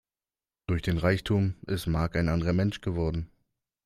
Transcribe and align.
Durch 0.65 0.81
den 0.81 0.97
Reichtum 0.97 1.53
ist 1.67 1.85
Mark 1.85 2.15
ein 2.15 2.27
anderer 2.27 2.53
Mensch 2.53 2.81
geworden. 2.81 3.29